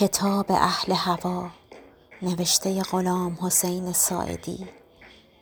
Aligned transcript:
کتاب 0.00 0.46
اهل 0.52 0.92
هوا 0.92 1.50
نوشته 2.22 2.82
غلام 2.82 3.38
حسین 3.42 3.92
ساعدی 3.92 4.68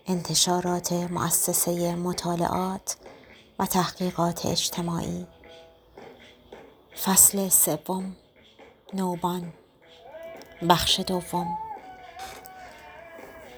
انتشارات 0.07 0.93
مؤسسه 0.93 1.95
مطالعات 1.95 2.97
و 3.59 3.67
تحقیقات 3.67 4.47
اجتماعی. 4.47 5.27
فصل 7.05 7.49
سوم 7.49 8.17
نوبان. 8.95 9.53
بخش 10.69 11.01
دوم. 11.01 11.59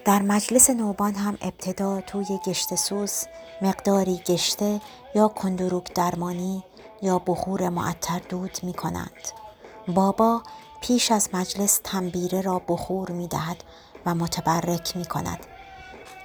در 0.05 0.23
مجلس 0.23 0.71
نوبان 0.71 1.15
هم 1.15 1.39
ابتدا 1.43 2.01
توی 2.01 2.39
گشت 2.47 2.75
سوز 2.75 3.27
مقداری 3.63 4.17
گشته 4.27 4.81
یا 5.15 5.29
کندروک 5.29 5.95
درمانی 5.95 6.65
یا 7.03 7.19
بخور 7.19 7.69
معطر 7.69 8.19
دود 8.29 8.59
می 8.63 8.73
کنند. 8.75 9.29
بابا 9.89 10.43
پیش 10.81 11.13
از 11.13 11.29
مجلس 11.33 11.81
تنبیره 11.85 12.41
را 12.41 12.63
بخور 12.69 13.11
می 13.11 13.29
دهد 13.29 13.65
و 14.07 14.15
متبرک 14.15 14.97
می 14.97 15.05
کند. 15.05 15.47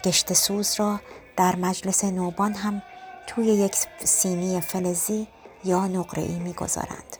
گشت 0.04 0.34
سوز 0.34 0.76
را 0.80 1.00
در 1.38 1.56
مجلس 1.56 2.04
نوبان 2.04 2.54
هم 2.54 2.82
توی 3.28 3.46
یک 3.46 3.76
سینی 4.04 4.62
فلزی 4.62 5.28
یا 5.64 5.88
نقره‌ای 5.88 6.40
می 6.40 6.54
گذارند. 6.54 7.18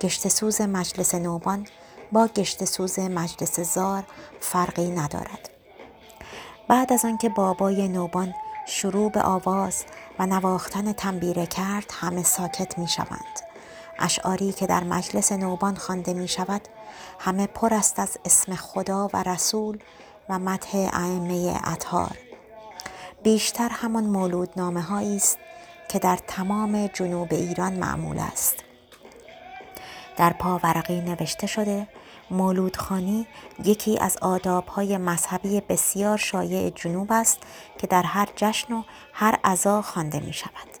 گشت 0.00 0.28
سوز 0.28 0.60
مجلس 0.60 1.14
نوبان 1.14 1.66
با 2.12 2.26
گشت 2.26 2.64
سوز 2.64 2.98
مجلس 2.98 3.60
زار 3.60 4.04
فرقی 4.40 4.90
ندارد. 4.90 5.50
بعد 6.68 6.92
از 6.92 7.04
آنکه 7.04 7.28
بابای 7.28 7.88
نوبان 7.88 8.34
شروع 8.66 9.10
به 9.10 9.22
آواز 9.22 9.84
و 10.18 10.26
نواختن 10.26 10.92
تنبیره 10.92 11.46
کرد 11.46 11.90
همه 12.00 12.22
ساکت 12.22 12.78
می 12.78 12.88
شوند. 12.88 13.49
اشعاری 14.00 14.52
که 14.52 14.66
در 14.66 14.84
مجلس 14.84 15.32
نوبان 15.32 15.76
خوانده 15.76 16.12
می 16.12 16.28
شود 16.28 16.60
همه 17.18 17.46
پر 17.46 17.74
است 17.74 17.98
از 17.98 18.18
اسم 18.24 18.54
خدا 18.54 19.10
و 19.12 19.22
رسول 19.22 19.78
و 20.28 20.38
مدح 20.38 20.88
ائمه 20.92 21.60
اطهار 21.64 22.18
بیشتر 23.22 23.68
همان 23.68 24.04
مولود 24.04 24.50
نامه 24.56 24.92
است 24.92 25.38
که 25.88 25.98
در 25.98 26.18
تمام 26.26 26.86
جنوب 26.86 27.28
ایران 27.32 27.72
معمول 27.72 28.18
است 28.18 28.54
در 30.16 30.32
پاورقی 30.32 31.00
نوشته 31.00 31.46
شده 31.46 31.88
مولودخانی 32.30 33.26
یکی 33.64 33.98
از 33.98 34.16
آدابهای 34.16 34.98
مذهبی 34.98 35.60
بسیار 35.60 36.16
شایع 36.16 36.70
جنوب 36.70 37.12
است 37.12 37.38
که 37.78 37.86
در 37.86 38.02
هر 38.02 38.28
جشن 38.36 38.72
و 38.72 38.82
هر 39.12 39.38
عزا 39.44 39.82
خوانده 39.82 40.20
می 40.20 40.32
شود. 40.32 40.79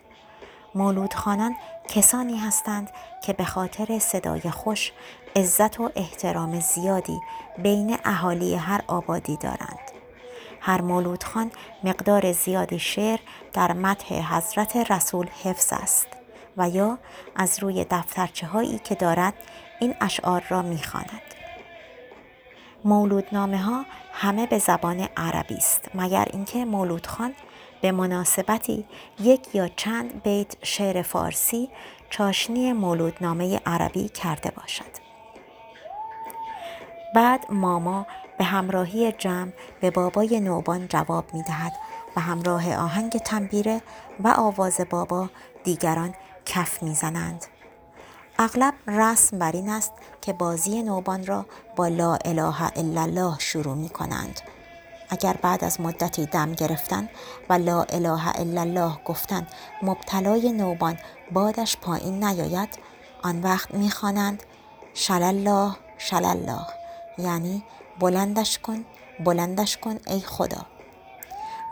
مولودخانان 0.74 1.56
کسانی 1.88 2.38
هستند 2.38 2.90
که 3.22 3.32
به 3.32 3.44
خاطر 3.44 3.98
صدای 3.98 4.40
خوش 4.40 4.92
عزت 5.36 5.80
و 5.80 5.90
احترام 5.96 6.60
زیادی 6.60 7.20
بین 7.58 7.98
اهالی 8.04 8.54
هر 8.54 8.80
آبادی 8.86 9.36
دارند. 9.36 9.90
هر 10.60 10.80
مولودخان 10.80 11.50
مقدار 11.84 12.32
زیادی 12.32 12.78
شعر 12.78 13.18
در 13.52 13.72
مدح 13.72 14.34
حضرت 14.34 14.76
رسول 14.76 15.26
حفظ 15.44 15.72
است 15.72 16.06
و 16.56 16.68
یا 16.68 16.98
از 17.36 17.62
روی 17.62 17.86
دفترچه 17.90 18.46
هایی 18.46 18.78
که 18.78 18.94
دارد 18.94 19.34
این 19.80 19.94
اشعار 20.00 20.44
را 20.48 20.62
می‌خواند. 20.62 21.22
مولودنامه 22.84 23.58
ها 23.58 23.84
همه 24.12 24.46
به 24.46 24.58
زبان 24.58 25.08
عربی 25.16 25.54
است 25.54 25.90
مگر 25.94 26.28
اینکه 26.32 26.64
مولود 26.64 27.06
خان 27.06 27.34
به 27.82 27.92
مناسبتی 27.92 28.84
یک 29.20 29.54
یا 29.54 29.68
چند 29.68 30.22
بیت 30.22 30.56
شعر 30.62 31.02
فارسی 31.02 31.68
چاشنی 32.10 32.72
مولودنامه 32.72 33.60
عربی 33.66 34.08
کرده 34.08 34.50
باشد 34.50 35.10
بعد 37.14 37.46
ماما 37.50 38.06
به 38.38 38.44
همراهی 38.44 39.12
جمع 39.12 39.52
به 39.80 39.90
بابای 39.90 40.40
نوبان 40.40 40.88
جواب 40.88 41.34
می 41.34 41.42
دهد 41.42 41.72
و 42.16 42.20
همراه 42.20 42.74
آهنگ 42.74 43.12
تنبیره 43.12 43.82
و 44.24 44.34
آواز 44.36 44.80
بابا 44.90 45.30
دیگران 45.64 46.14
کف 46.46 46.82
می 46.82 46.94
زنند. 46.94 47.44
اغلب 48.38 48.74
رسم 48.86 49.38
بر 49.38 49.52
این 49.52 49.68
است 49.68 49.92
که 50.20 50.32
بازی 50.32 50.82
نوبان 50.82 51.26
را 51.26 51.46
با 51.76 51.88
لا 51.88 52.18
اله 52.24 52.62
الا 52.62 53.02
الله 53.02 53.38
شروع 53.38 53.74
می 53.74 53.88
کنند. 53.88 54.40
اگر 55.10 55.36
بعد 55.42 55.64
از 55.64 55.80
مدتی 55.80 56.26
دم 56.26 56.52
گرفتن 56.52 57.08
و 57.48 57.52
لا 57.52 57.82
اله 57.82 58.38
الا 58.38 58.60
الله 58.60 58.92
گفتن 59.04 59.46
مبتلای 59.82 60.52
نوبان 60.52 60.98
بادش 61.32 61.76
پایین 61.76 62.24
نیاید 62.24 62.78
آن 63.22 63.42
وقت 63.42 63.74
می‌خوانند 63.74 64.42
شلالله 64.94 65.76
شلالله 65.98 66.66
یعنی 67.18 67.64
بلندش 68.00 68.58
کن 68.58 68.84
بلندش 69.24 69.76
کن 69.76 69.98
ای 70.06 70.20
خدا. 70.20 70.66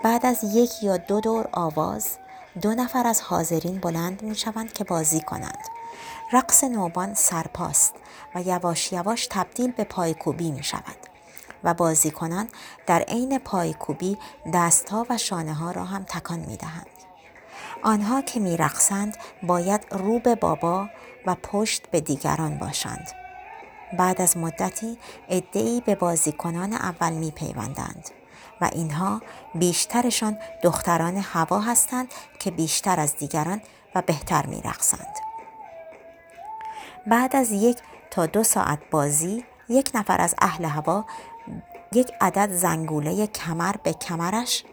بعد 0.05 0.27
از 0.27 0.45
یک 0.45 0.83
یا 0.83 0.97
دو 0.97 1.21
دور 1.21 1.49
آواز 1.53 2.19
دو 2.63 2.75
نفر 2.75 3.07
از 3.07 3.21
حاضرین 3.21 3.81
بلند 3.81 4.23
می 4.23 4.35
شوند 4.35 4.73
که 4.73 4.85
بازی 4.85 5.21
کنند. 5.21 5.59
رقص 6.33 6.65
نوبان 6.65 7.15
سرپاست 7.15 7.95
و 8.35 8.43
یواش 8.43 8.93
یواش 8.93 9.27
تبدیل 9.31 9.73
به 9.73 9.85
پایکوبی 9.85 10.51
می 10.51 10.63
شود 10.63 11.08
و 11.65 11.75
بازیکنان 11.75 12.49
در 12.87 13.01
عین 13.01 13.39
پایکوبی 13.39 14.19
دستها 14.55 15.07
و 15.11 15.19
شانه 15.19 15.55
ها 15.55 15.71
را 15.71 15.85
هم 15.85 16.05
تکان 16.05 16.39
می 16.39 16.57
دهند. 16.57 16.87
آنها 17.83 18.23
که 18.23 18.41
می 18.41 18.57
رقصند 18.57 19.17
باید 19.43 19.87
رو 19.91 20.19
به 20.19 20.35
بابا 20.35 20.89
و 21.27 21.35
پشت 21.35 21.91
به 21.91 22.01
دیگران 22.01 22.59
باشند. 22.59 23.09
بعد 23.99 24.21
از 24.21 24.37
مدتی 24.37 24.99
ادعی 25.29 25.81
به 25.81 25.95
بازیکنان 25.95 26.73
اول 26.73 27.13
می 27.13 27.31
پیوندند 27.31 28.09
و 28.61 28.71
اینها 28.73 29.23
بیشترشان 29.55 30.39
دختران 30.63 31.17
هوا 31.17 31.61
هستند 31.61 32.09
که 32.39 32.51
بیشتر 32.51 33.01
از 33.01 33.17
دیگران 33.17 33.61
و 33.95 34.03
بهتر 34.03 34.47
می 34.47 34.63
رقصند. 34.65 35.15
بعد 37.07 37.37
از 37.37 37.53
یک 37.53 37.79
تا 38.11 38.27
دو 38.27 38.43
ساعت 38.43 38.79
بازی 38.91 39.45
یک 39.69 39.91
نفر 39.95 40.21
از 40.21 40.35
اهل 40.39 40.65
هوا 40.65 41.05
یک 41.93 42.13
عدد 42.21 42.53
زنگوله 42.53 43.27
کمر 43.27 43.75
به 43.83 43.93
کمرش 43.93 44.65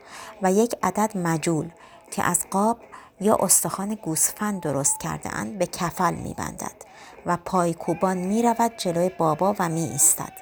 و 0.42 0.52
یک 0.52 0.76
عدد 0.84 1.18
مجول 1.18 1.70
که 2.12 2.24
از 2.24 2.46
قاب 2.50 2.80
یا 3.22 3.36
استخوان 3.36 3.96
گوسفند 3.96 4.62
درست 4.62 5.00
کرده 5.00 5.36
اند 5.36 5.58
به 5.58 5.68
کفل 5.68 6.14
می 6.14 6.34
بندد 6.34 6.76
و 7.26 7.38
پایکوبان 7.38 8.18
می 8.18 8.44
رود 8.44 8.78
جلوی 8.78 9.10
بابا 9.10 9.56
و 9.60 9.70
می 9.70 9.82
ایستد. 9.82 10.34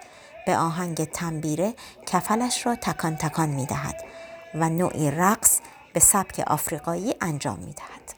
به 0.46 0.58
آهنگ 0.58 1.04
تنبیره 1.04 1.74
کفلش 2.06 2.66
را 2.66 2.76
تکان 2.76 3.16
تکان 3.16 3.50
می 3.50 3.66
دهد 3.66 4.04
و 4.56 4.70
نوعی 4.70 5.12
رقص 5.12 5.60
به 5.94 6.00
سبک 6.00 6.40
آفریقایی 6.48 7.16
انجام 7.22 7.60
می 7.60 7.74
دهد. 7.74 8.14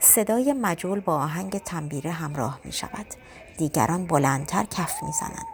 صدای 0.00 0.52
مجول 0.52 1.00
با 1.00 1.14
آهنگ 1.14 1.58
تنبیره 1.58 2.10
همراه 2.10 2.60
می 2.64 2.72
شود. 2.72 3.06
دیگران 3.58 4.06
بلندتر 4.06 4.64
کف 4.64 5.02
می 5.02 5.12
زنند 5.12 5.46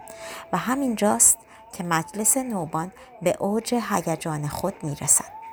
و 0.53 0.59
همینجاست 0.59 1.39
که 1.73 1.85
مجلس 1.85 2.37
نوبان 2.37 2.93
به 3.23 3.37
اوج 3.41 3.75
هیجان 3.75 4.49
خود 4.49 4.75
می 4.83 4.95
رسد. 4.95 5.44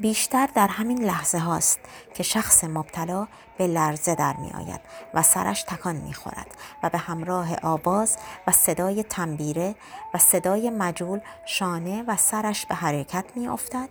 بیشتر 0.00 0.48
در 0.54 0.68
همین 0.68 1.04
لحظه 1.04 1.38
هاست 1.38 1.78
که 2.14 2.22
شخص 2.22 2.64
مبتلا 2.64 3.26
به 3.58 3.66
لرزه 3.66 4.14
در 4.14 4.36
می 4.36 4.50
آید 4.50 4.80
و 5.14 5.22
سرش 5.22 5.62
تکان 5.62 5.96
می 5.96 6.14
خورد 6.14 6.46
و 6.82 6.90
به 6.90 6.98
همراه 6.98 7.48
آواز 7.62 8.16
و 8.46 8.52
صدای 8.52 9.02
تنبیره 9.02 9.74
و 10.14 10.18
صدای 10.18 10.70
مجول 10.70 11.20
شانه 11.46 12.04
و 12.06 12.16
سرش 12.16 12.66
به 12.66 12.74
حرکت 12.74 13.24
می 13.34 13.48
افتد 13.48 13.88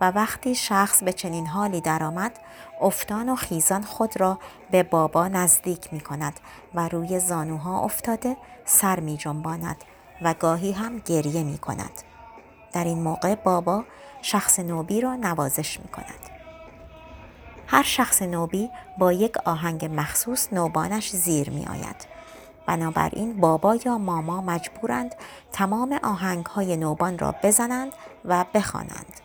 و 0.00 0.10
وقتی 0.10 0.54
شخص 0.54 1.02
به 1.02 1.12
چنین 1.12 1.46
حالی 1.46 1.80
درآمد 1.80 2.38
افتان 2.80 3.28
و 3.28 3.36
خیزان 3.36 3.82
خود 3.82 4.20
را 4.20 4.38
به 4.70 4.82
بابا 4.82 5.28
نزدیک 5.28 5.92
می 5.92 6.00
کند 6.00 6.40
و 6.74 6.88
روی 6.88 7.20
زانوها 7.20 7.80
افتاده 7.80 8.36
سر 8.64 9.00
می 9.00 9.16
جنباند 9.16 9.76
و 10.22 10.34
گاهی 10.34 10.72
هم 10.72 10.98
گریه 10.98 11.42
می 11.42 11.58
کند. 11.58 12.09
در 12.72 12.84
این 12.84 13.02
موقع 13.02 13.34
بابا 13.34 13.84
شخص 14.22 14.60
نوبی 14.60 15.00
را 15.00 15.16
نوازش 15.16 15.80
می 15.80 15.88
کند. 15.88 16.30
هر 17.66 17.82
شخص 17.82 18.22
نوبی 18.22 18.70
با 18.98 19.12
یک 19.12 19.36
آهنگ 19.44 19.90
مخصوص 19.94 20.52
نوبانش 20.52 21.10
زیر 21.10 21.50
می 21.50 21.66
آید. 21.66 22.06
بنابراین 22.66 23.40
بابا 23.40 23.76
یا 23.76 23.98
ماما 23.98 24.40
مجبورند 24.40 25.14
تمام 25.52 26.00
آهنگ 26.02 26.46
های 26.46 26.76
نوبان 26.76 27.18
را 27.18 27.34
بزنند 27.42 27.92
و 28.24 28.44
بخوانند. 28.54 29.20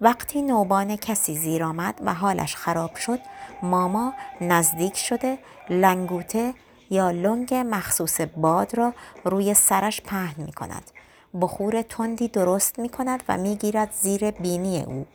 وقتی 0.00 0.42
نوبان 0.42 0.96
کسی 0.96 1.36
زیر 1.36 1.64
آمد 1.64 2.00
و 2.04 2.14
حالش 2.14 2.56
خراب 2.56 2.96
شد 2.96 3.20
ماما 3.62 4.14
نزدیک 4.40 4.96
شده 4.96 5.38
لنگوته 5.70 6.54
یا 6.90 7.10
لنگ 7.10 7.54
مخصوص 7.54 8.20
باد 8.20 8.74
را 8.74 8.94
روی 9.24 9.54
سرش 9.54 10.00
پهن 10.00 10.44
می 10.44 10.52
کند. 10.52 10.90
بخور 11.40 11.82
تندی 11.82 12.28
درست 12.28 12.78
می 12.78 12.88
کند 12.88 13.22
و 13.28 13.38
می 13.38 13.56
گیرد 13.56 13.90
زیر 13.92 14.30
بینی 14.30 14.82
او. 14.82 15.06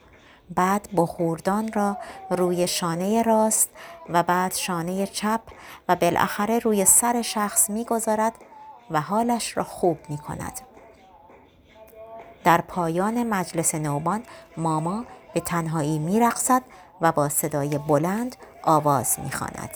بعد 0.55 0.89
بخوردان 0.95 1.73
را 1.73 1.97
روی 2.29 2.67
شانه 2.67 3.21
راست 3.21 3.69
و 4.09 4.23
بعد 4.23 4.53
شانه 4.53 5.07
چپ 5.07 5.41
و 5.89 5.95
بالاخره 5.95 6.59
روی 6.59 6.85
سر 6.85 7.21
شخص 7.21 7.69
می‌گذارد 7.69 8.33
و 8.91 9.01
حالش 9.01 9.57
را 9.57 9.63
خوب 9.63 9.97
می 10.09 10.17
کند. 10.17 10.59
در 12.43 12.61
پایان 12.61 13.23
مجلس 13.23 13.75
نوبان 13.75 14.23
ماما 14.57 15.05
به 15.33 15.39
تنهایی 15.39 15.99
می 15.99 16.19
رقصد 16.19 16.61
و 17.01 17.11
با 17.11 17.29
صدای 17.29 17.77
بلند 17.77 18.35
آواز 18.63 19.19
می 19.19 19.31
خاند. 19.31 19.71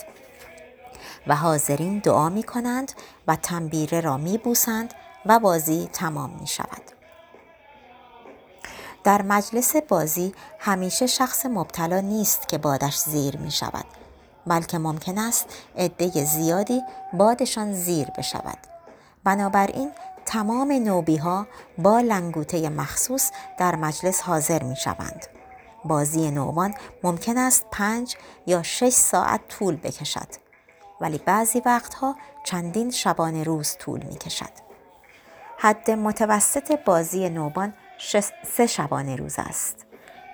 و 1.27 1.35
حاضرین 1.35 1.99
دعا 1.99 2.29
می 2.29 2.43
کنند 2.43 2.91
و 3.27 3.35
تنبیره 3.35 4.01
را 4.01 4.17
می 4.17 4.38
بوسند 4.38 4.93
و 5.25 5.39
بازی 5.39 5.89
تمام 5.94 6.38
می 6.39 6.47
شود. 6.47 6.81
در 9.03 9.21
مجلس 9.21 9.75
بازی 9.75 10.33
همیشه 10.59 11.07
شخص 11.07 11.45
مبتلا 11.45 12.00
نیست 12.00 12.47
که 12.47 12.57
بادش 12.57 12.97
زیر 12.97 13.38
می 13.38 13.51
شود 13.51 13.85
بلکه 14.47 14.77
ممکن 14.77 15.18
است 15.18 15.45
عده 15.77 16.25
زیادی 16.25 16.81
بادشان 17.13 17.73
زیر 17.73 18.07
بشود 18.18 18.57
بنابراین 19.23 19.91
تمام 20.25 20.71
نوبی 20.71 21.18
ها 21.18 21.47
با 21.77 22.00
لنگوته 22.00 22.69
مخصوص 22.69 23.31
در 23.57 23.75
مجلس 23.75 24.21
حاضر 24.21 24.63
می 24.63 24.75
شوند. 24.75 25.27
بازی 25.85 26.31
نوبان 26.31 26.74
ممکن 27.03 27.38
است 27.38 27.65
پنج 27.71 28.15
یا 28.47 28.63
شش 28.63 28.89
ساعت 28.89 29.47
طول 29.47 29.75
بکشد 29.75 30.27
ولی 31.01 31.17
بعضی 31.17 31.62
وقتها 31.65 32.15
چندین 32.44 32.91
شبانه 32.91 33.44
روز 33.44 33.77
طول 33.77 34.03
می 34.03 34.15
کشد. 34.15 34.70
حد 35.63 35.92
متوسط 35.92 36.80
بازی 36.86 37.30
نوبان 37.30 37.74
سه 38.44 38.68
شبانه 38.68 39.16
روز 39.16 39.36
است 39.40 39.86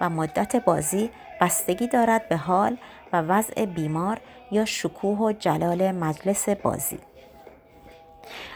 و 0.02 0.10
مدت 0.10 0.56
بازی 0.56 1.10
بستگی 1.42 1.88
دارد 1.88 2.30
به 2.30 2.38
حال 2.38 2.78
و 3.14 3.22
وضع 3.22 3.66
بیمار 3.66 4.20
یا 4.52 4.66
شکوه 4.66 5.18
و 5.18 5.32
جلال 5.32 5.92
مجلس 5.92 6.50
بازی. 6.50 7.00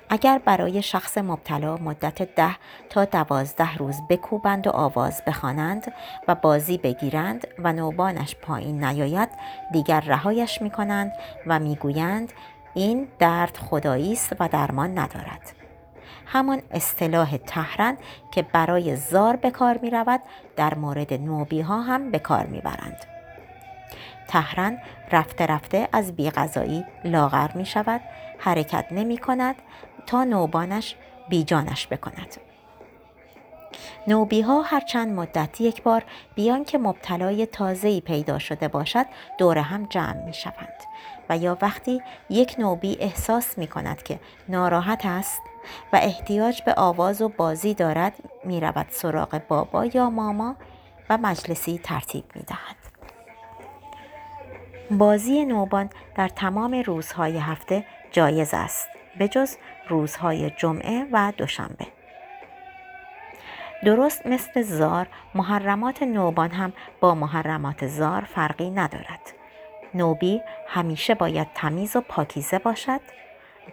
اگر 0.10 0.42
برای 0.46 0.82
شخص 0.82 1.18
مبتلا 1.18 1.78
مدت 1.78 2.36
ده 2.36 2.56
تا 2.90 3.06
دوازده 3.06 3.78
روز 3.78 3.96
بکوبند 4.10 4.68
و 4.68 4.70
آواز 4.70 5.22
بخوانند 5.28 5.94
و 6.28 6.36
بازی 6.36 6.78
بگیرند 6.78 7.48
و 7.60 7.74
نوبانش 7.74 8.36
پایین 8.36 8.84
نیاید 8.84 9.30
دیگر 9.72 10.00
رهایش 10.00 10.62
می 10.62 10.72
کنند 10.72 11.12
و 11.48 11.60
می‌گویند 11.60 12.34
این 12.74 13.08
درد 13.20 13.58
خدایی 13.58 14.14
است 14.14 14.36
و 14.40 14.48
درمان 14.48 15.00
ندارد. 15.00 15.61
همان 16.34 16.62
اصطلاح 16.72 17.38
تهرن 17.38 17.98
که 18.32 18.42
برای 18.42 18.96
زار 18.96 19.36
به 19.36 19.52
کار 19.52 19.78
می 19.78 19.90
رود 19.90 20.22
در 20.56 20.74
مورد 20.74 21.14
نوبی 21.14 21.62
ها 21.62 21.82
هم 21.82 22.12
به 22.12 22.20
کار 22.20 22.46
می 22.46 22.62
برند. 22.62 23.06
تهرن 24.28 24.78
رفته 25.12 25.46
رفته 25.46 25.90
از 25.94 26.16
بیغذایی 26.16 26.86
لاغر 27.06 27.52
می 27.54 27.66
شود 27.66 28.02
حرکت 28.40 28.86
نمی 28.92 29.18
کند 29.18 29.56
تا 30.08 30.24
نوبانش 30.24 30.96
بیجانش 31.30 31.88
بکند 31.88 32.38
نوبی 34.08 34.42
ها 34.42 34.62
هر 34.62 34.80
چند 34.80 35.16
مدت 35.16 35.62
یک 35.62 35.84
بار 35.84 36.04
بیان 36.36 36.66
که 36.66 36.78
مبتلای 36.78 37.46
تازه‌ای 37.46 38.02
پیدا 38.02 38.40
شده 38.40 38.68
باشد 38.68 39.06
دور 39.38 39.58
هم 39.58 39.86
جمع 39.86 40.26
می 40.26 40.34
شوند 40.34 40.84
و 41.30 41.38
یا 41.38 41.58
وقتی 41.62 42.02
یک 42.30 42.56
نوبی 42.60 42.98
احساس 43.00 43.58
می 43.58 43.68
کند 43.68 44.04
که 44.04 44.20
ناراحت 44.50 45.06
است 45.06 45.42
و 45.94 46.00
احتیاج 46.02 46.62
به 46.64 46.74
آواز 46.78 47.22
و 47.22 47.30
بازی 47.30 47.74
دارد 47.74 48.14
می 48.44 48.60
رود 48.60 48.86
سراغ 48.90 49.42
بابا 49.48 49.86
یا 49.86 50.10
ماما 50.10 50.56
و 51.10 51.18
مجلسی 51.18 51.80
ترتیب 51.84 52.24
می 52.36 52.42
دهد. 52.42 52.76
بازی 54.92 55.46
نوبان 55.46 55.90
در 56.16 56.28
تمام 56.28 56.84
روزهای 56.86 57.38
هفته 57.38 57.86
جایز 58.12 58.54
است 58.54 58.90
به 59.18 59.28
جز 59.28 59.58
روزهای 59.88 60.50
جمعه 60.50 61.08
و 61.12 61.34
دوشنبه. 61.38 61.88
درست 63.86 64.28
مثل 64.28 64.62
زار 64.62 65.08
محرمات 65.36 66.04
نوبان 66.04 66.52
هم 66.52 66.74
با 67.00 67.16
محرمات 67.16 67.88
زار 67.88 68.22
فرقی 68.22 68.70
ندارد. 68.70 69.20
نوبی 69.94 70.42
همیشه 70.68 71.16
باید 71.16 71.48
تمیز 71.56 71.96
و 71.96 72.02
پاکیزه 72.02 72.60
باشد 72.60 73.02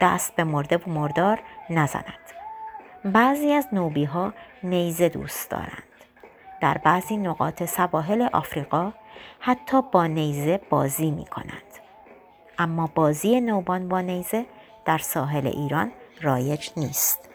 دست 0.00 0.36
به 0.36 0.44
مرده 0.44 0.76
و 0.76 0.90
مردار 0.90 1.38
نزند. 1.70 2.04
بعضی 3.04 3.52
از 3.52 3.68
نوبی 3.72 4.04
ها 4.04 4.32
نیزه 4.62 5.08
دوست 5.08 5.50
دارند. 5.50 5.82
در 6.60 6.78
بعضی 6.78 7.16
نقاط 7.16 7.64
سواحل 7.64 8.28
آفریقا 8.32 8.92
حتی 9.40 9.82
با 9.92 10.06
نیزه 10.06 10.60
بازی 10.70 11.10
می 11.10 11.26
کنند 11.26 11.62
اما 12.58 12.90
بازی 12.94 13.40
نوبان 13.40 13.88
با 13.88 14.00
نیزه 14.00 14.46
در 14.84 14.98
ساحل 14.98 15.46
ایران 15.46 15.92
رایج 16.22 16.70
نیست. 16.76 17.28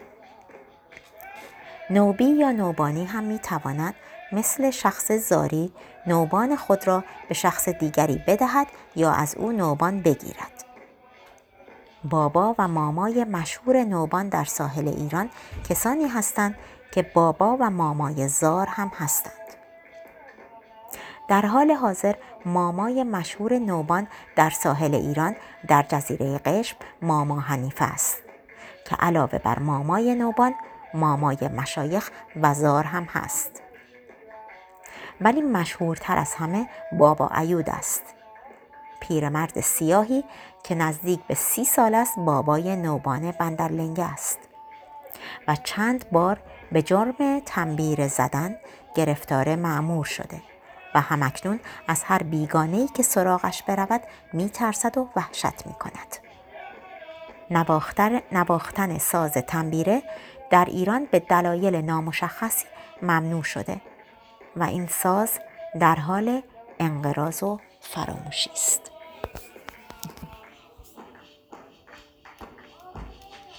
نوبی 1.90 2.24
یا 2.24 2.50
نوبانی 2.52 3.04
هم 3.04 3.24
می 3.24 3.38
تواند 3.38 3.94
مثل 4.32 4.70
شخص 4.70 5.12
زاری 5.12 5.72
نوبان 6.06 6.56
خود 6.56 6.86
را 6.86 7.04
به 7.28 7.34
شخص 7.34 7.68
دیگری 7.68 8.22
بدهد 8.26 8.66
یا 8.96 9.12
از 9.12 9.34
او 9.34 9.52
نوبان 9.52 10.00
بگیرد. 10.02 10.63
بابا 12.10 12.54
و 12.58 12.68
مامای 12.68 13.24
مشهور 13.24 13.84
نوبان 13.84 14.28
در 14.28 14.44
ساحل 14.44 14.88
ایران 14.88 15.30
کسانی 15.68 16.08
هستند 16.08 16.54
که 16.92 17.02
بابا 17.02 17.56
و 17.60 17.70
مامای 17.70 18.28
زار 18.28 18.66
هم 18.70 18.90
هستند. 18.94 19.32
در 21.28 21.46
حال 21.46 21.70
حاضر 21.70 22.14
مامای 22.44 23.02
مشهور 23.02 23.58
نوبان 23.58 24.06
در 24.36 24.50
ساحل 24.50 24.94
ایران 24.94 25.36
در 25.68 25.84
جزیره 25.88 26.38
قشم 26.38 26.76
ماما 27.02 27.40
حنیفه 27.40 27.84
است 27.84 28.22
که 28.84 28.96
علاوه 28.96 29.38
بر 29.38 29.58
مامای 29.58 30.14
نوبان 30.14 30.54
مامای 30.94 31.48
مشایخ 31.56 32.10
و 32.42 32.54
زار 32.54 32.84
هم 32.84 33.04
هست. 33.04 33.62
ولی 35.20 35.42
مشهورتر 35.42 36.18
از 36.18 36.34
همه 36.34 36.68
بابا 36.98 37.30
ایود 37.36 37.70
است 37.70 38.13
پیرمرد 39.08 39.60
سیاهی 39.60 40.24
که 40.62 40.74
نزدیک 40.74 41.20
به 41.28 41.34
سی 41.34 41.64
سال 41.64 41.94
است 41.94 42.18
بابای 42.18 42.76
نوبان 42.76 43.30
بندرلنگه 43.30 44.04
است 44.04 44.38
و 45.48 45.56
چند 45.64 46.10
بار 46.10 46.40
به 46.72 46.82
جرم 46.82 47.40
تنبیر 47.46 48.08
زدن 48.08 48.56
گرفتار 48.94 49.56
معمور 49.56 50.04
شده 50.04 50.42
و 50.94 51.00
همکنون 51.00 51.60
از 51.88 52.04
هر 52.04 52.22
بیگانه 52.22 52.88
که 52.88 53.02
سراغش 53.02 53.62
برود 53.62 54.00
می 54.32 54.48
ترسد 54.48 54.98
و 54.98 55.08
وحشت 55.16 55.66
می 55.66 55.72
کند. 55.72 56.16
نواختن 58.32 58.98
ساز 58.98 59.32
تنبیره 59.32 60.02
در 60.50 60.64
ایران 60.64 61.08
به 61.10 61.18
دلایل 61.18 61.76
نامشخصی 61.76 62.66
ممنوع 63.02 63.42
شده 63.42 63.80
و 64.56 64.62
این 64.62 64.86
ساز 64.86 65.40
در 65.80 65.94
حال 65.94 66.42
انقراض 66.78 67.42
و 67.42 67.58
فراموشی 67.80 68.50
است 68.50 68.93